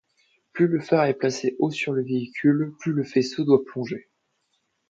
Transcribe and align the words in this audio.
Plus 0.53 0.65
le 0.67 0.79
phare 0.79 1.05
est 1.05 1.13
placé 1.13 1.55
haut 1.59 1.69
sur 1.69 1.93
le 1.93 2.03
véhicule, 2.03 2.73
plus 2.79 2.91
le 2.91 3.03
faisceau 3.03 3.43
doit 3.45 3.63
plonger. 3.63 4.09